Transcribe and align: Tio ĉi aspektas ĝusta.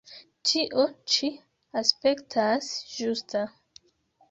Tio 0.51 0.85
ĉi 1.15 1.29
aspektas 1.83 2.73
ĝusta. 2.97 3.47